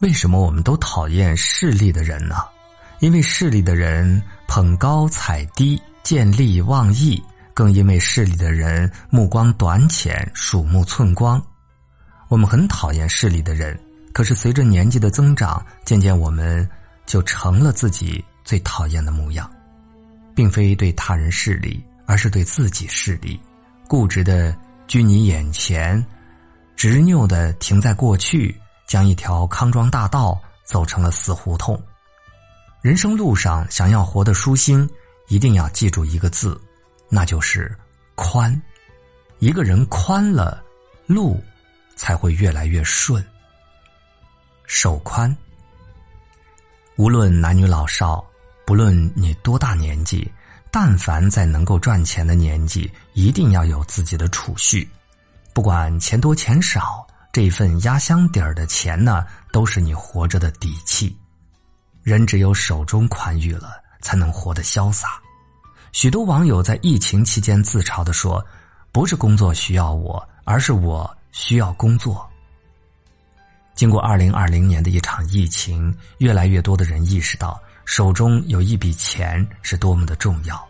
[0.00, 2.36] 为什么我们都讨厌势利的人呢？
[3.00, 7.22] 因为势利的人捧高踩低、见利忘义，
[7.52, 11.42] 更因为势利的人目光短浅、鼠目寸光。
[12.28, 13.78] 我们很讨厌势利的人，
[14.12, 16.68] 可是随着年纪的增长，渐渐我们
[17.06, 19.50] 就成了自己最讨厌的模样，
[20.34, 23.38] 并非对他人势利，而是对自己势利，
[23.86, 24.56] 固执的
[24.86, 26.04] 居你眼前，
[26.76, 28.54] 执拗的停在过去。
[28.86, 31.80] 将一条康庄大道走成了死胡同。
[32.80, 34.88] 人生路上，想要活得舒心，
[35.28, 36.60] 一定要记住一个字，
[37.08, 37.74] 那就是
[38.14, 38.60] 宽。
[39.38, 40.62] 一个人宽了，
[41.06, 41.42] 路
[41.96, 43.24] 才会越来越顺。
[44.66, 45.34] 手宽。
[46.96, 48.24] 无论男女老少，
[48.66, 50.30] 不论你多大年纪，
[50.70, 54.88] 但凡在能够赚钱的年纪，一定要有自己的储蓄，
[55.52, 57.06] 不管钱多钱少。
[57.34, 61.18] 这份压箱底儿的钱呢，都是你活着的底气。
[62.04, 65.20] 人只有手中宽裕了，才能活得潇洒。
[65.90, 68.46] 许多网友在疫情期间自嘲的说
[68.92, 72.24] ：“不是工作需要我，而是我需要工作。”
[73.74, 80.64] 经过二零二零年的一场疫情，越来越多的人意识到，手中有一笔钱是多么的重要。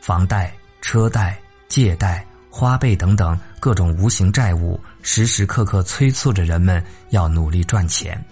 [0.00, 0.52] 房贷、
[0.82, 2.26] 车贷、借贷。
[2.50, 8.22] 花呗等等各种无形债务，时时刻刻催促着人们要努力赚钱。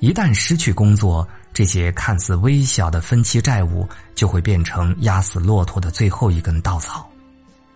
[0.00, 7.08] 一旦失去工作，这些看似微小的分期债务就会变成压死骆驼的最后一根稻草。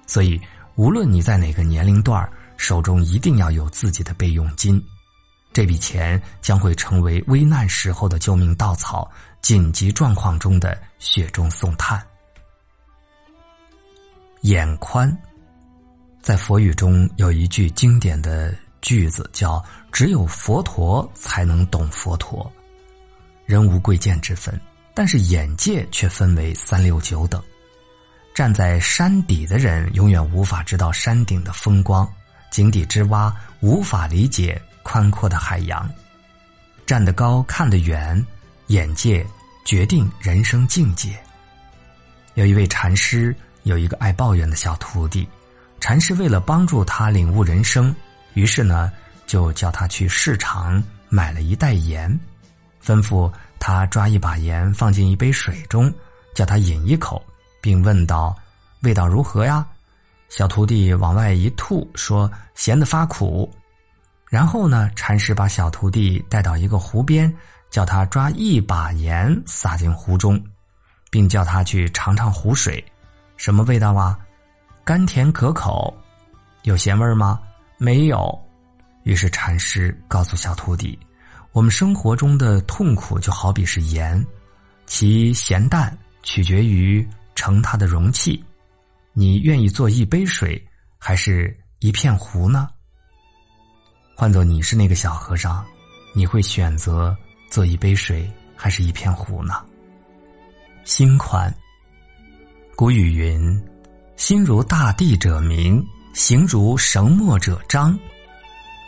[0.06, 0.40] 所以，
[0.74, 4.82] 无论你在哪个年龄段手中一定要有自己的备用金。
[5.52, 9.10] 这笔钱将会成为危难时候的救命稻草，
[9.42, 12.02] 紧急状况中的雪中送炭。
[14.42, 15.16] 眼宽。
[16.20, 22.50] 在佛语中有一句经典的句子，叫“只有佛陀才能懂佛陀”。
[23.46, 24.60] 人无贵贱之分，
[24.94, 27.42] 但是眼界却分为三六九等。
[28.34, 32.06] 站在山底的人永远无法知道山顶的风光，
[32.50, 35.88] 井底之蛙无法理解宽阔的海洋。
[36.84, 38.24] 站得高，看得远，
[38.66, 39.26] 眼界
[39.64, 41.18] 决定人生境界。
[42.34, 45.26] 有一位禅师，有一个爱抱怨的小徒弟。
[45.80, 47.94] 禅师为了帮助他领悟人生，
[48.34, 48.92] 于是呢，
[49.26, 52.08] 就叫他去市场买了一袋盐，
[52.84, 55.92] 吩咐他抓一把盐放进一杯水中，
[56.34, 57.24] 叫他饮一口，
[57.60, 58.36] 并问道
[58.82, 59.66] ：“味道如何呀？”
[60.28, 63.50] 小徒弟往外一吐，说：“咸的发苦。”
[64.28, 67.34] 然后呢，禅师把小徒弟带到一个湖边，
[67.70, 70.38] 叫他抓一把盐撒进湖中，
[71.10, 72.84] 并叫他去尝尝湖水，
[73.38, 74.18] 什么味道啊？
[74.88, 75.94] 甘甜可口，
[76.62, 77.38] 有咸味吗？
[77.76, 78.42] 没有。
[79.02, 80.98] 于是禅师告诉小徒弟
[81.52, 84.26] ：“我们生活中的痛苦就好比是盐，
[84.86, 88.42] 其咸淡取决于盛它的容器。
[89.12, 90.58] 你愿意做一杯水，
[90.96, 92.70] 还是一片湖呢？
[94.16, 95.62] 换做你是那个小和尚，
[96.14, 97.14] 你会选择
[97.50, 98.26] 做一杯水，
[98.56, 99.62] 还是一片湖呢？
[100.84, 101.54] 心宽。
[102.74, 103.62] 古语云。”
[104.18, 107.96] 心如大地者明，形如绳墨者彰。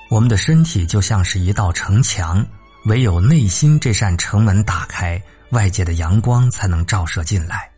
[0.09, 2.45] 我们的身体就像是一道城墙，
[2.87, 7.71] 唯有内心这扇城门打开，外界的阳光才能照射进来。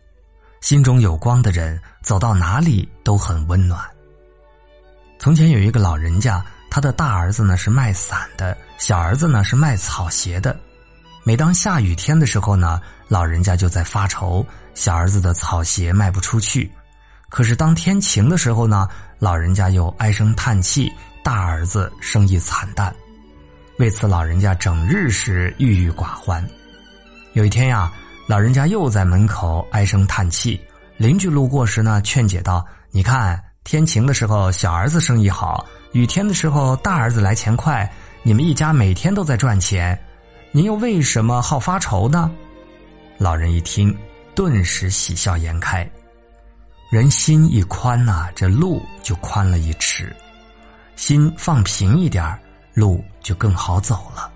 [0.61, 3.79] 心中有光的人，走到哪里都很温暖。
[5.19, 10.59] 从前有一个老人家，他的大儿子呢是卖伞的，小儿子呢是卖草鞋的。
[11.23, 14.43] 每当下雨天的时候呢，老人家就在发愁，
[14.73, 16.69] 小儿子的草鞋卖不出去。
[17.33, 22.93] 可是当天晴的时候呢，老人家又唉声叹气，大儿子生意惨淡，
[23.79, 26.47] 为此老人家整日是郁郁寡欢。
[27.31, 27.91] 有一天呀，
[28.27, 30.61] 老人家又在门口唉声叹气，
[30.95, 37.91] 邻居路过时呢，劝解道：“你看天晴的时候小儿子生意好，雨天的时候大儿子来钱快，
[38.21, 39.99] 你们一家每天都在赚钱，
[40.51, 42.29] 您又为什么好发愁呢？”
[43.17, 43.97] 老人一听，
[44.35, 45.89] 顿时喜笑颜开。
[46.93, 50.05] 人心一宽呐，这路就宽了一尺；
[50.95, 52.23] 心放平一点
[52.71, 54.31] 路就更好走了。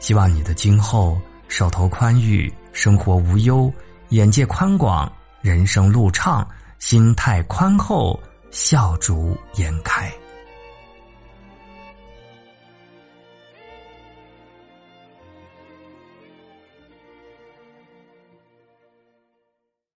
[0.00, 1.16] 希望你的今后
[1.46, 3.72] 手头宽裕，生活无忧，
[4.08, 5.08] 眼界宽广，
[5.40, 6.44] 人生路畅，
[6.80, 8.20] 心态宽厚，
[8.50, 10.12] 笑逐颜开。